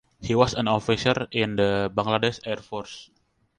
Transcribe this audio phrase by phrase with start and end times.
[0.19, 3.11] He was an officer in the Bangladesh Air Force.